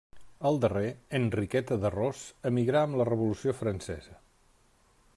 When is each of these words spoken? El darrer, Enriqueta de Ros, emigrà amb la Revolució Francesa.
El 0.49 0.55
darrer, 0.63 0.87
Enriqueta 1.19 1.77
de 1.83 1.93
Ros, 1.97 2.23
emigrà 2.53 2.83
amb 2.87 3.01
la 3.03 3.09
Revolució 3.13 3.57
Francesa. 3.63 4.19